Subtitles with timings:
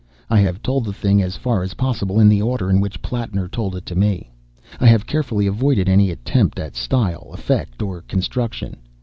[0.31, 3.47] I have told the thing as far as possible in the order in which Plattner
[3.47, 4.31] told it to me.
[4.79, 8.77] I have carefully avoided any attempt at style, effect, or construction.